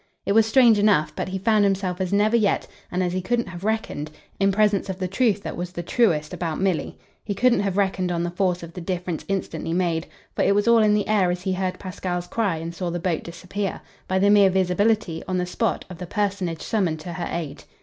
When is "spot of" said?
15.45-15.99